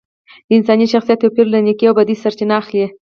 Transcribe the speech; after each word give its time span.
د 0.47 0.49
انساني 0.57 0.85
شخصیت 0.93 1.17
توپیر 1.21 1.45
له 1.51 1.59
نیکۍ 1.65 1.85
او 1.87 1.95
بدۍ 1.97 2.15
سرچینه 2.23 2.53
اخلي 2.61 2.87